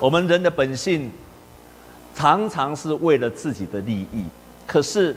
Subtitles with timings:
[0.00, 1.10] 我们人的本性
[2.14, 4.24] 常常是为了自己的利益，
[4.66, 5.14] 可是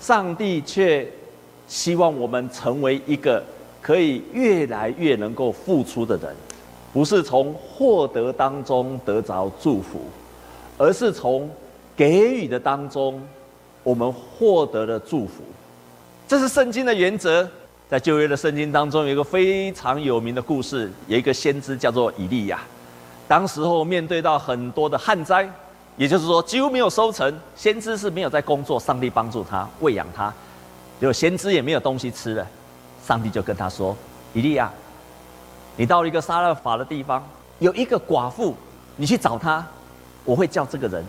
[0.00, 1.08] 上帝却
[1.68, 3.40] 希望我们成为一个
[3.80, 6.34] 可以越来越能够付出的人，
[6.92, 10.00] 不是从获得当中得着祝福，
[10.76, 11.48] 而是从
[11.96, 13.22] 给予的当中
[13.84, 15.44] 我们获得了祝福。
[16.26, 17.48] 这是圣经的原则。
[17.88, 22.58] 在旧约的圣经当中，有一个非常有名的故事，有一个先知叫做以利亚。
[23.28, 25.48] 当时候面对到很多的旱灾，
[25.96, 30.32] 也就是说几乎没有收成，先知是没有在工作，上帝帮助他喂养他，
[31.00, 32.46] 就先知也没有东西吃了，
[33.06, 33.96] 上帝就跟他说
[34.34, 34.70] ：“以利亚，
[35.76, 37.22] 你到一个撒勒法的地方，
[37.58, 38.54] 有一个寡妇，
[38.96, 39.64] 你去找她，
[40.24, 41.04] 我会叫这个人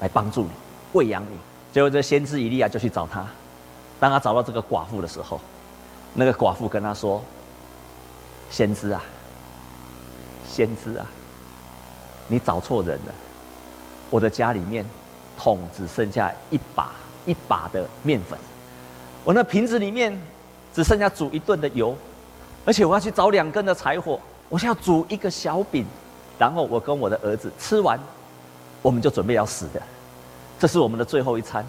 [0.00, 0.50] 来帮助你
[0.92, 1.36] 喂养你。”
[1.72, 3.24] 结果这先知以利亚就去找他，
[4.00, 5.40] 当他找到这个寡妇的时候。
[6.12, 7.22] 那个寡妇跟他说
[8.50, 9.00] ：“先知啊，
[10.48, 11.06] 先知啊，
[12.30, 13.14] 你找错人了。
[14.08, 14.84] 我的家里面
[15.36, 16.92] 桶只剩下一把
[17.26, 18.38] 一把的面粉，
[19.24, 20.18] 我那瓶子里面
[20.72, 21.94] 只剩下煮一顿的油，
[22.64, 25.84] 而且我要去找两根的柴火，我想要煮一个小饼，
[26.38, 27.98] 然后我跟我的儿子吃完，
[28.80, 29.82] 我们就准备要死的。
[30.58, 31.64] 这是我们的最后一餐，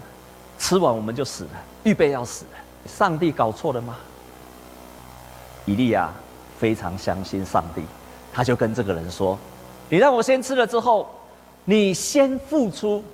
[0.58, 1.50] 吃完我们就死了，
[1.84, 2.50] 预备要死了。
[2.86, 3.96] 上帝搞错了吗？”
[5.64, 6.10] 以利亚
[6.58, 7.82] 非常相信上帝，
[8.32, 9.38] 他就跟这个人说
[9.92, 11.06] ：“你让我先吃了之后，
[11.66, 13.04] 你先付出，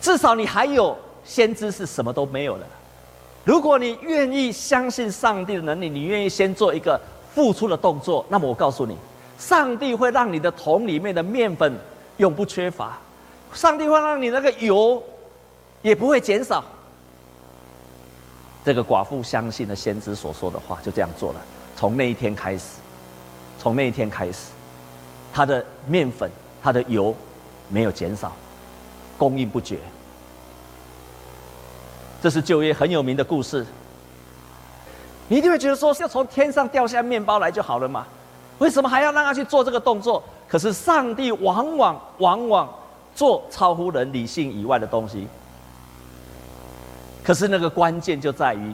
[0.00, 2.66] 至少你还有先知是什么都没有了。
[3.44, 7.00] 如果你愿意相信上帝的能力，你愿意先做一个
[7.32, 8.96] 付出的动作，那么我告诉你，
[9.38, 11.72] 上帝会让你的桶里面的面粉
[12.16, 12.98] 永不缺乏，
[13.52, 15.00] 上帝会让你那个油
[15.80, 16.64] 也不会减少。”
[18.66, 21.40] 这个寡妇相信了先知所说的话，就这样做了。
[21.76, 22.64] 从那一天开始，
[23.60, 24.48] 从那一天开始，
[25.36, 26.30] 他的面粉、
[26.62, 27.14] 他的油
[27.68, 28.32] 没有减少，
[29.18, 29.78] 供应不绝。
[32.22, 33.66] 这是旧约很有名的故事。
[35.28, 38.06] 你一定会觉得说，要从天上掉下面包来就好了嘛？
[38.60, 40.24] 为什么还要让他去做这个动作？
[40.48, 42.74] 可是上帝往往往往
[43.14, 45.28] 做超乎人理性以外的东西。
[47.22, 48.72] 可是那个关键就在于，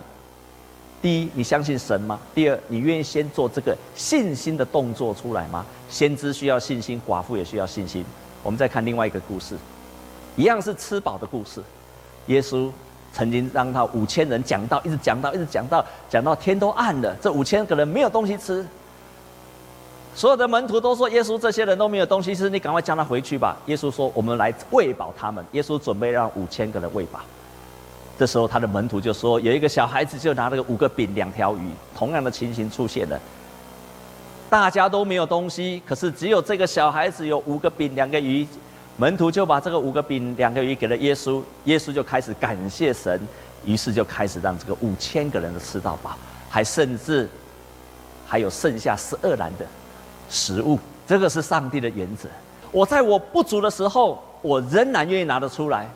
[1.03, 2.17] 第一，你相信神吗？
[2.33, 5.67] 第二，你愿意先做这个信心的动作出来吗？
[5.91, 8.05] 先知需要信心，寡妇也需要信心。
[8.45, 9.57] 我们再看另外一个故事，
[10.37, 11.61] 一样是吃饱的故事。
[12.29, 12.71] 耶稣
[13.13, 18.65] 曾经让他五千人讲到，一直讲到，一直讲到，讲到天都暗了，这五千个人没有东西吃。
[20.15, 27.19] 所有的门徒都说：“耶稣，这些人都没有东西吃，你赶快叫他回去吧。”耶稣说：“我们来喂饱他们。”耶稣准备让五千个人喂饱。
[28.19, 33.19] 这时候，他的门徒就说：“有一个小孩子就拿了个五个饼、两条鱼，同样的情形出现了。
[34.49, 38.47] 大家都没有东西，可是只有这个小孩子有五个饼、两个鱼。
[38.99, 43.19] 门徒就把这个五个饼、两个鱼给了耶稣，耶稣就开始感谢神，
[43.65, 46.17] 于是就开始让这个五千个人都吃到饱，
[46.51, 47.29] 还甚至
[48.27, 49.67] 还有剩下十二篮的
[50.29, 50.79] 食物。
[51.07, 52.29] 这个是上帝的原则。
[52.71, 55.89] 我在我不足的时候，我仍然愿意拿得出来。”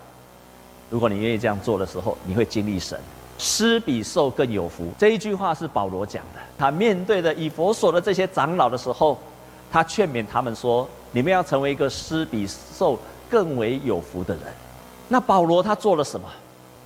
[0.88, 2.98] 如果你愿意这样做的时候，你会经历神，
[3.38, 4.88] 施比受更有福。
[4.98, 6.40] 这一句话是保罗讲的。
[6.56, 9.18] 他面对的以弗所的这些长老的时候，
[9.70, 12.98] 他劝勉他们说：“你们要成为一个施比受
[13.28, 14.44] 更为有福的人。”
[15.08, 16.28] 那保罗他做了什么？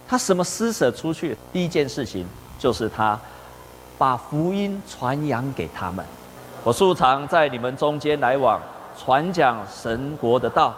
[0.08, 1.36] 他什么施舍出去？
[1.52, 2.26] 第一件事情
[2.58, 3.18] 就是他
[3.96, 6.04] 把福音传扬给他们。
[6.64, 8.60] 我素常在你们中间来往，
[8.98, 10.74] 传讲神国的道。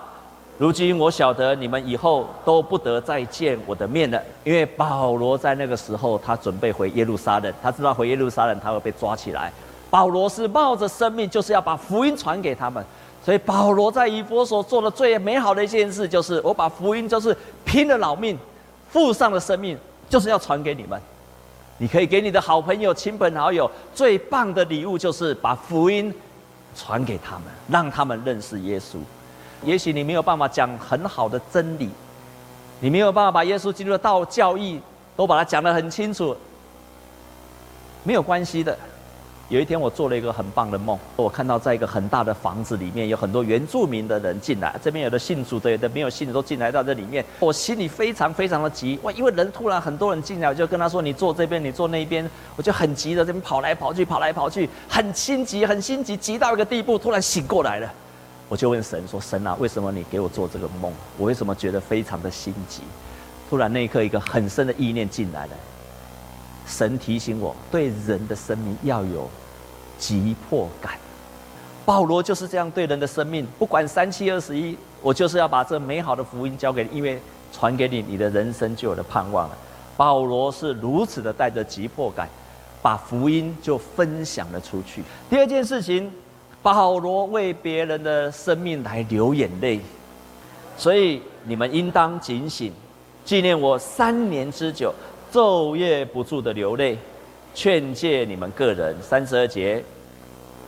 [0.58, 9.52] 如今我晓得你们以后都不得再见我的面了，因为保罗在那个时候他准备回耶路撒冷，他知道回耶路撒冷他会被抓起来。
[9.90, 12.84] 保罗是冒着生命，就是要把福音传给他们。
[13.24, 18.38] 所以保罗在以弗所做的最美好的一件事，就是我把福音就是拼了老命，
[18.88, 19.76] 付上了生命，
[20.08, 21.00] 就是要传给你们。
[21.78, 26.12] 你可以给你的好朋友、亲朋好友最棒的礼物，就是把福音
[26.76, 28.96] 传给他们，让他们认识耶稣。
[29.64, 31.88] 也许你没有办法讲很好的真理，
[32.80, 34.80] 你没有办法把耶稣基督的道教义
[35.16, 36.36] 都把它讲得很清楚，
[38.02, 38.76] 没有关系的。
[39.48, 47.22] 有一天我做了一个很棒的梦，我看到在一个很大的房子里面有很多原住民的人进来，这边有的信主的，有的没有信的都进来到这里面。
[47.38, 49.12] 我心里非常非常的急，哇！
[49.12, 57.92] 因为人突然很多人进来，我就跟他说：“你坐这边，你坐那边。”我就很急的这边跑来跑去，跑来跑去，很心急，很心急，急到一个地步，突然醒过来了。
[58.52, 60.92] 我就问神说：“神啊，为什么你给我做这个梦？
[61.16, 62.82] 我为什么觉得非常的心急？”
[63.48, 65.52] 突然那一刻，一个很深的意念进来了。
[66.66, 69.26] 神提醒我，对人的生命要有
[69.98, 70.98] 急迫感。
[71.86, 77.18] 保罗就是这样对人的生命，不管三七二十一，我就是要把这美好的福音交给你，因为
[77.54, 79.56] 传给你，你的人生就有了盼望了。
[79.96, 82.28] 保罗是如此的带着急迫感，
[82.82, 85.02] 把福音就分享了出去。
[85.30, 86.12] 第二件事情，
[86.62, 89.80] 保罗为别人的生命来流眼泪，
[90.76, 92.72] 所以你们应当警醒，
[93.24, 94.94] 纪念我三年之久，
[95.32, 96.96] 昼夜不住的流泪，
[97.52, 98.96] 劝诫你们个人。
[99.02, 99.82] 三十二节。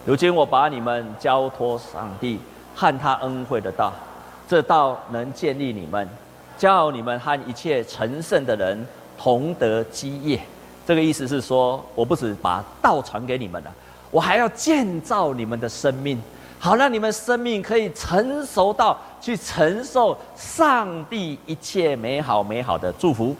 [0.04, 2.38] 如今我把你们交托上帝
[2.74, 3.92] 和他恩惠的道，
[4.48, 6.08] 这道能建立你们，
[6.58, 8.86] 叫你们和一切成圣的人
[9.16, 10.40] 同得基业。
[10.86, 13.72] 这个意思是说，我不止把道传给你们了，
[14.14, 16.22] 我还要建造你们的生命，
[16.56, 23.34] 好让你们生命可以成熟到去承受上帝一切美好美好的祝福。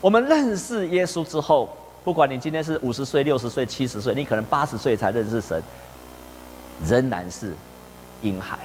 [0.00, 1.68] 我们认识耶稣之后。
[2.04, 5.62] 不管你今天是五十岁、六十岁、七十岁，你可能八十岁才认识神，
[6.86, 7.54] 仍然是
[8.22, 8.56] 婴孩，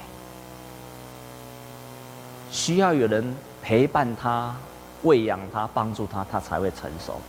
[2.50, 4.54] 需要有人陪伴他、
[5.02, 7.20] 喂养他、帮助他，他才会成熟。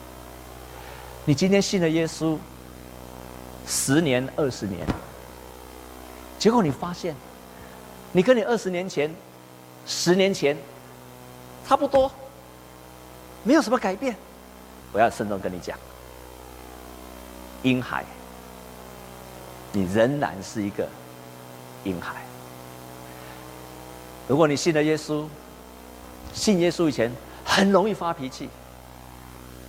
[1.26, 2.38] 你今天信了耶稣
[3.68, 4.86] 十年、二十年，
[6.38, 7.16] 结果你发现，
[8.12, 9.14] 你跟你二十年前、
[9.86, 10.58] 十年前
[11.68, 12.12] 差不多，
[13.44, 14.16] 没有什么改变。
[14.94, 15.78] 我要慎重跟你讲。
[17.64, 18.06] 婴孩，
[19.72, 20.88] 你仍然是一个
[21.84, 22.22] 婴孩。
[24.28, 25.26] 如果你信了耶稣，
[26.34, 27.12] 信耶稣以前
[27.44, 28.50] 很容易发脾气，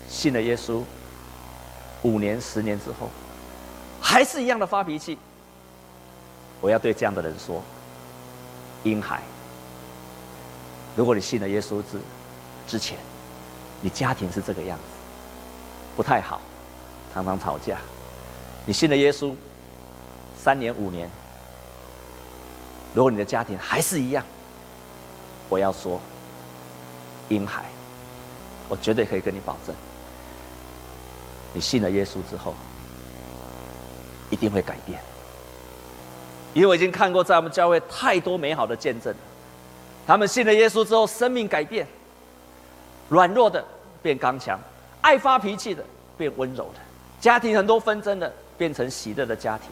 [0.08, 0.82] 信了耶稣
[2.02, 3.10] 五年、十年之后，
[4.06, 5.18] 还是一样的发脾气。
[6.60, 7.60] 我要对这样的人说：
[8.84, 9.20] 婴孩，
[10.94, 12.00] 如果你信了耶稣之
[12.68, 12.96] 之前，
[13.80, 14.84] 你家庭是这个样子，
[15.96, 16.40] 不太好。
[17.12, 17.78] 常常吵架，
[18.64, 19.34] 你信了耶稣
[20.38, 21.10] 三年五年，
[22.94, 24.24] 如果你的家庭还是一样，
[25.48, 26.00] 我要说，
[27.28, 27.64] 婴孩，
[28.68, 29.74] 我绝对可以跟你保证，
[31.52, 32.54] 你信了耶稣之后，
[34.30, 35.00] 一定会改变，
[36.54, 39.14] 因为我已经看过在我们教会太多美好的见证，
[40.06, 41.86] 他们信了耶稣之后，生命改变，
[43.08, 43.64] 软弱的
[44.02, 44.58] 变刚强，
[45.00, 45.84] 爱发脾气的
[46.16, 46.80] 变温柔的。
[47.20, 49.68] 家庭很多纷争的，变成喜乐的家庭。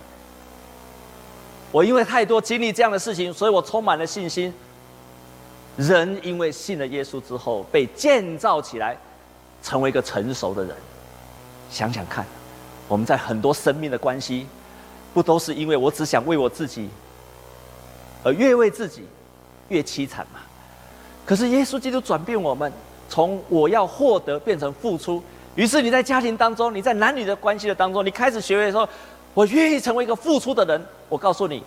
[1.70, 4.52] 我因为太多经历这样的事情，所以我充满了信心。
[5.76, 8.96] 人因为信了耶稣之后，被建造起来，
[9.62, 10.76] 成为一个成熟的人。
[11.68, 12.24] 想想看，
[12.88, 14.46] 我们在很多生命的关系，
[15.12, 16.88] 不都是因为我只想为我自己，
[18.22, 19.04] 而越为自己
[19.68, 20.40] 越凄惨吗？
[21.24, 22.70] 可是耶稣基督转变我们，
[23.08, 25.22] 从我要获得变成付出。
[25.54, 28.86] 于是你在家庭当中，你在男女的关系的当中，你开始学会说
[29.32, 31.62] ：“我愿意成为一个付出的人。”我告诉你，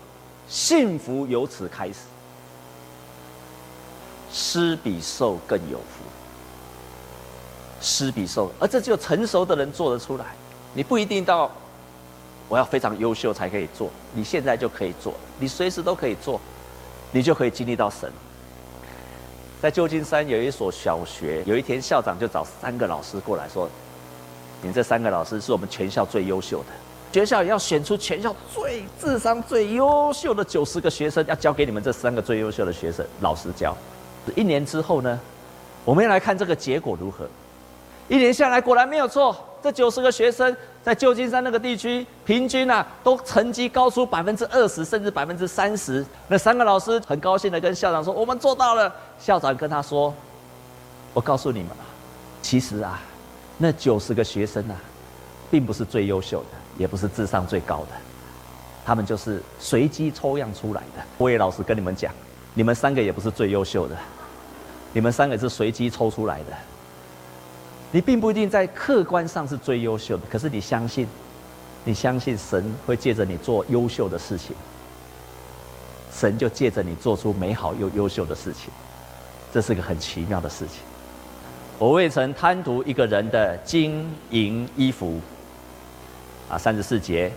[0.47, 1.95] 幸福由此开始。
[4.31, 6.03] 施比受更有福。
[7.79, 10.25] 施比受，而这只有成熟的人做得出来。
[10.77, 11.51] 你不一定到
[12.47, 16.39] 我要非常优秀才可以做，你现在就可以做，你随时都可以做，
[17.11, 18.07] 你就可以经历到神。
[19.59, 23.67] 在旧金山有一所小学，有一天校长就找三个老师过来说
[24.61, 26.65] ：“你这三个老师是我们全校最优秀的，
[27.11, 33.75] 学校要选出全校最智商最优秀的九十个学生，要交给你们这三个最优秀的学生老师教。
[34.35, 35.19] 一年之后呢，
[35.83, 37.27] 我们要来看这个结果如何。
[38.07, 39.35] 一年下来，果然没有错。”
[39.67, 46.05] 这九十个学生在旧金山那个地区，平均啊都成绩高出百分之二十，甚至百分之三十。
[46.29, 50.13] 那三个老师很高兴的跟校长说：“我们做到了。”校长跟他说
[51.13, 51.83] ：“我告诉你们啊，
[52.41, 53.01] 其实啊，
[53.57, 54.75] 那九十个学生啊，
[55.51, 57.87] 并不是最优秀的，也不是智商最高的，
[58.85, 61.03] 他们就是随机抽样出来的。
[61.17, 62.13] 我也老实跟你们讲，
[62.53, 63.97] 你们三个也不是最优秀的，
[64.93, 66.55] 你们三个是随机抽出来的。”
[67.91, 71.07] 你并不一定在客观上是最优秀的，可是你相信，
[71.85, 74.55] 你相信神会借着你做优秀的事情，
[76.11, 78.69] 神就借着你做出美好又优秀的事情，
[79.53, 80.81] 这是个很奇妙的事情。
[81.79, 85.21] 我未曾贪图一个人的金银衣服，
[86.49, 87.31] 啊，三十四节，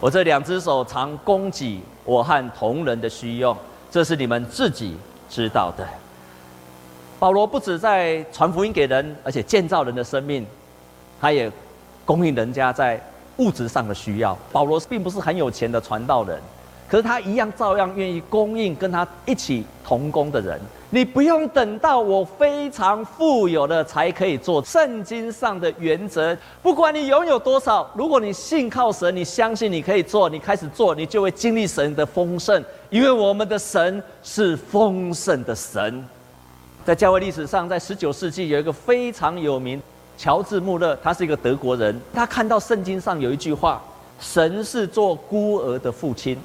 [0.00, 3.56] 我这两只手常供给我和同人的需用，
[3.90, 4.96] 这是你们自己
[5.30, 5.86] 知道的。
[7.24, 10.46] 保罗不止在传福音给人，而且建造人的生命，
[11.18, 11.50] 他也
[12.04, 13.02] 供应人家在
[13.38, 14.36] 物质上的需要。
[14.52, 16.38] 保罗并不是很有钱的传道人，
[16.86, 20.60] 可是他一样照样愿意供应跟他一起同工的人。
[20.90, 24.62] 你不用等到我非常富有了才可以做。
[24.62, 32.62] 圣经上的原则，不管你拥有多少，如果你信靠神，你相信你可以做，你开始做，你就会经历神的丰盛。
[32.90, 36.04] 因为我们的神是丰盛的神。
[36.84, 39.80] 在教会历史上，在十九世纪有一个非常有名，
[40.18, 41.98] 乔治·穆勒，他是一个德国人。
[42.12, 43.82] 他看到圣经上有一句话
[44.20, 46.38] ：“神是做孤儿的父亲。”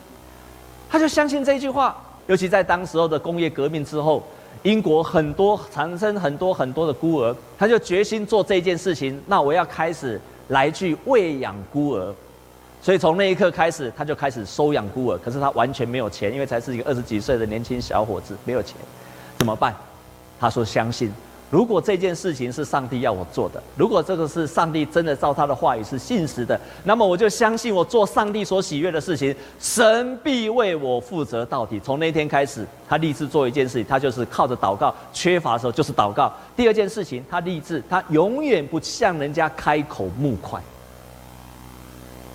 [0.89, 1.95] 他就相信这句话。
[2.27, 4.23] 尤其在当时候的工业革命之后。
[4.63, 9.17] 英国很多产生很多很多的孤儿，他就决心做这件事情。
[9.25, 10.19] 那我要开始
[10.49, 12.13] 来去喂养孤儿，
[12.81, 15.17] 所以从那一刻开始，他就开始收养孤儿。
[15.19, 18.75] 可是他完全没有钱，因为才是一个二十几岁的年轻小伙子，没有钱，
[19.37, 19.73] 怎么办？
[20.39, 21.11] 他说相信。
[21.51, 31.79] 如果这件事情是上帝要我做的，如果这个是上帝真的照他的话语是信实的，那么我就相信我做上帝所喜悦的事情，神必为我负责到底。
[31.79, 36.31] 从那天开始，他立志做一件事情，他就是靠着祷告，缺乏的时候就是祷告。
[36.55, 40.61] 第二件事情，他立志，他永远不向人家开口募款。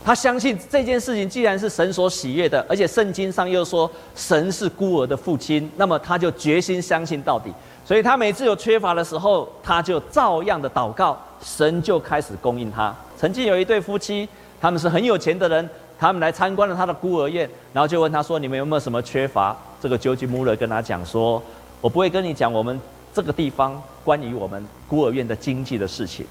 [0.04, 7.50] 他相信这件事情既然是神所喜悦的，而且圣经上又说神是孤儿的父亲，那么他就决心相信到底。
[7.84, 12.94] 所以他每次有缺乏的时候，他就照样的祷告，神就开始供应他。
[13.16, 14.28] 曾经有一对夫妻，
[14.60, 21.42] 他们是很有钱的人，他们来参观了他的孤儿院，然后就问他说：“你们有没有什么缺乏？”这个乔治·穆勒跟他讲说
[21.82, 22.80] ：“我不会跟你讲我们
[23.12, 26.26] 这个地方关于我们孤儿院的经济的事情。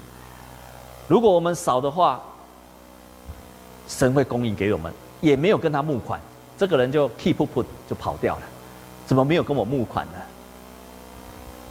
[1.06, 2.20] 如果我们少的话，
[3.86, 6.20] 神会供应给我们。”也没有跟他募款，
[6.58, 8.42] 这个人就屁噗噗就跑掉了。
[9.06, 10.18] 怎么没有跟我募款呢？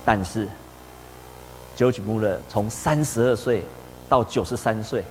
[0.05, 0.47] 但是，
[1.75, 3.63] 九曲木勒从三十二岁
[4.09, 5.03] 到九十三岁，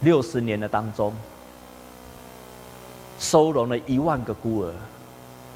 [0.00, 1.12] 六十年的当中，
[3.18, 4.72] 收容了一万个孤儿，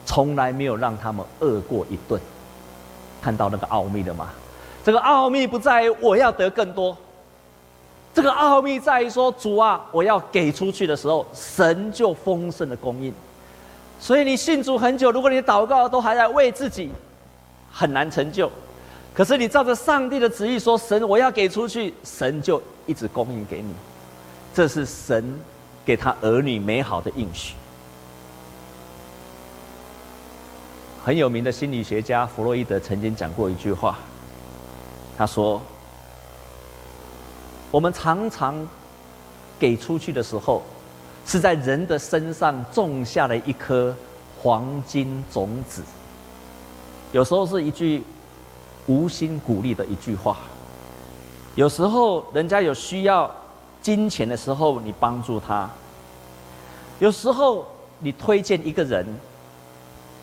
[0.04, 2.20] 从来没有让他们饿过一顿。
[3.22, 4.30] 看到那个奥秘了吗？
[4.84, 6.96] 这个奥秘不在于我要得更多，
[8.12, 13.14] 这个奥秘在于说，主啊，我要给出去的时候，神就丰盛的供应。
[14.00, 16.90] 所以你信主很久，如果你祷告都还在为自己。
[17.78, 18.50] 很难成就，
[19.12, 23.74] 可是你照着上帝的旨意说，神我要给出去，神就一直供应给你，
[24.54, 25.38] 这是神
[25.84, 27.54] 给他儿女美好的应许。
[31.04, 33.98] 很有名的心理学家弗洛伊德曾经讲过一句话，
[35.18, 35.60] 他说
[37.70, 38.66] ：“我们常常
[39.58, 40.62] 给出去的时候，
[41.26, 43.94] 是在人的身上种下了一颗
[44.42, 45.82] 黄金种子。”
[47.16, 48.02] 有时候是一句
[48.86, 50.36] 无心鼓励的一句话，
[51.54, 53.34] 有时候人家有需要
[53.80, 55.66] 金钱的时候，你帮助他；
[56.98, 57.66] 有时候
[58.00, 59.02] 你推荐一个人；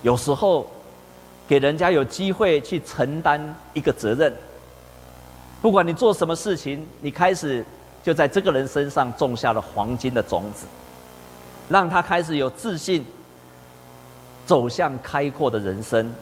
[0.04, 0.68] 有时候
[1.48, 3.42] 给人家有机会去承担
[3.74, 4.32] 一个责任。
[5.64, 7.66] 不管你做什么事情，你开始
[8.04, 10.68] 就在这个人身上种下了黄金的种子，
[11.68, 13.04] 让他开始有自信，
[14.46, 16.14] 走向开阔的人生。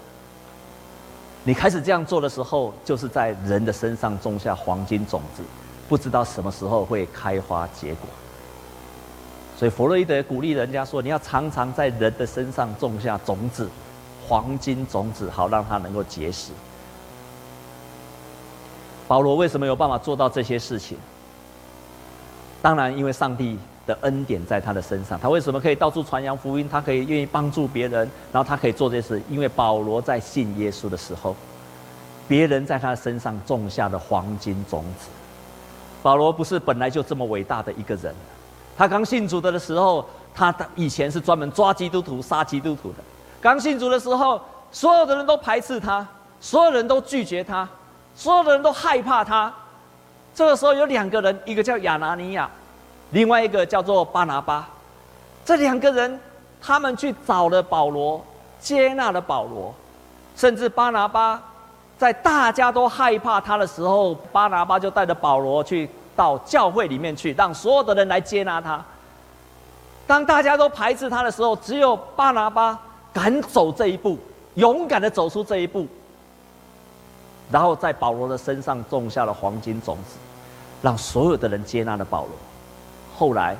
[1.43, 5.43] 你开始这样做的时候，就是在人的身上种下黄金种子，
[5.89, 8.07] 不知道什么时候会开花结果。
[9.57, 13.67] 所以弗洛伊德鼓励人家说：“你要常常在人的身上种下种子，
[14.27, 16.51] 黄金种子，好让它能够结实。”
[19.07, 20.97] 保罗为什么有办法做到这些事情？
[22.61, 23.57] 当然，因为上帝。
[23.87, 26.69] 的恩典在他的身上，他为什么可以到处传扬福音？
[26.69, 31.35] 他可以愿意帮助别人，然后他可以做这些事，因为保罗在信耶稣的时候，
[32.27, 35.07] 别人在他身上种下的黄金种子。
[36.03, 38.13] 保罗不是本来就这么伟大的一个人，
[38.77, 42.97] 他刚信主的的时候，他以前是专门抓基督徒、杀基督徒的。
[43.41, 44.39] 刚信主的时候，
[44.71, 46.07] 所有的人都排斥他，
[46.39, 47.67] 所有人都拒绝他，
[48.15, 49.53] 所有的人都害怕他。
[50.33, 52.49] 这个时候有两个人，一个叫亚拿尼亚。
[53.11, 54.67] 另外一个叫做巴拿巴，
[55.45, 56.19] 这两个人，
[56.61, 58.23] 他们去找了保罗，
[58.59, 59.73] 接纳了保罗，
[60.35, 61.41] 甚至巴拿巴
[61.97, 68.83] 在大家都害怕他的时候，巴拿巴就带着保罗去到教会里面去，让所有的人来接纳他。
[70.07, 72.79] 当大家都排斥他的时候，只有巴拿巴
[73.11, 74.17] 敢走这一步，
[74.55, 75.85] 勇敢的走出这一步，
[77.51, 80.15] 然后在保罗的身上种下了黄金种子，
[80.81, 82.29] 让所有的人接纳了保罗。
[83.21, 83.55] 后来，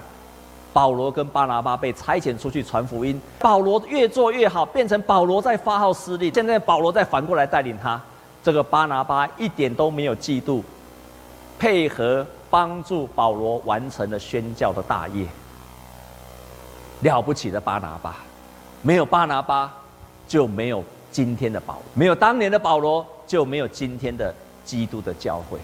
[0.74, 3.22] 保罗跟巴拿巴被差遣出去传福音。
[3.38, 6.34] 保罗越做越好，变成保罗在发号施令。
[6.34, 8.02] 现在保罗再反过来带领他，
[8.42, 10.64] 这个巴拿巴一点都没有嫉妒，
[11.60, 15.28] 配合帮助保罗完成了宣教的大业。
[17.02, 18.16] 了不起的巴拿巴，
[18.82, 19.72] 没有巴拿巴，
[20.28, 24.34] 就没有今天的保罗；没有当年的保罗，就没有今天的
[24.66, 25.60] 基督的教会。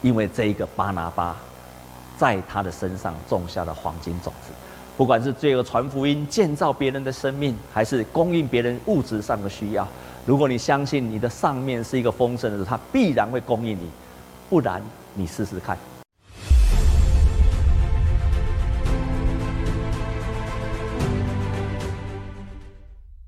[0.00, 1.34] 因为这一个巴拿巴，
[2.18, 4.52] 在他的身上种下了黄金种子，
[4.96, 9.86] 不管是罪恶传福音、建造别人的生命，还是供应别人物质上的需要。
[10.24, 13.86] 如果你相信你的上面是一个丰盛的，他必然会供应你；
[14.48, 14.82] 不然，
[15.14, 15.76] 你试试看。